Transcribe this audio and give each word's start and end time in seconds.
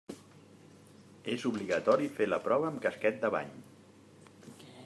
És 1.33 1.45
obligatori 1.51 2.09
fer 2.17 2.29
la 2.33 2.41
prova 2.49 2.73
amb 2.73 2.83
casquet 2.89 3.23
de 3.27 3.35
bany. 3.37 3.55